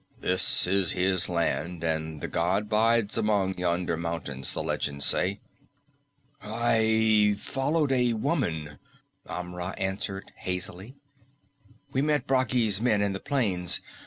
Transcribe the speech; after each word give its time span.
"This 0.19 0.65
is 0.65 0.93
his 0.93 1.29
land 1.29 1.83
and 1.83 2.21
the 2.21 2.27
god 2.27 2.67
bides 2.67 3.19
among 3.19 3.55
yonder 3.59 3.95
mountains, 3.95 4.51
the 4.51 4.63
legends 4.63 5.05
say." 5.05 5.41
"I 6.41 7.35
followed 7.37 7.91
a 7.91 8.13
woman," 8.13 8.79
Amra 9.27 9.75
answered 9.77 10.31
hazily. 10.37 10.95
"We 11.93 12.01
met 12.01 12.25
Bragi's 12.25 12.81
men 12.81 13.03
in 13.03 13.13
the 13.13 13.19
plains. 13.19 13.79